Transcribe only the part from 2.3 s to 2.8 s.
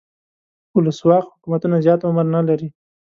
نه لري.